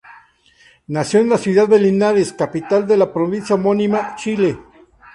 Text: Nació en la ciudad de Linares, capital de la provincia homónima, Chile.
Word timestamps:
Nació 0.87 1.19
en 1.19 1.29
la 1.29 1.37
ciudad 1.37 1.67
de 1.67 1.77
Linares, 1.79 2.33
capital 2.33 2.87
de 2.87 2.97
la 2.97 3.13
provincia 3.13 3.53
homónima, 3.53 4.15
Chile. 4.15 4.57